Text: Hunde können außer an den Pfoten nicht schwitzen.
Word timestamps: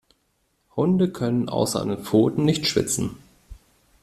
Hunde 0.75 1.11
können 1.11 1.47
außer 1.47 1.79
an 1.79 1.89
den 1.89 1.99
Pfoten 2.03 2.43
nicht 2.43 2.65
schwitzen. 2.65 3.17